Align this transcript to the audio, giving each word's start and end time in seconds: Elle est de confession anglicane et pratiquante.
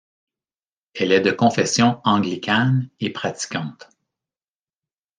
Elle 0.95 1.11
est 1.11 1.21
de 1.21 1.29
confession 1.29 2.01
anglicane 2.03 2.89
et 2.99 3.11
pratiquante. 3.11 3.87